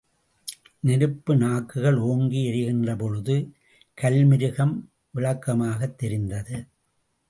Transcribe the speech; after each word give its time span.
நெருப்பு 0.79 1.35
நாக்குகள் 1.35 1.95
ஓங்கி 1.95 2.45
எரிகின்றபொழுது, 2.47 3.49
கல்மிருகம் 4.01 4.75
விளக்கமாகத் 5.15 5.97
தெரிந்தது. 5.97 6.65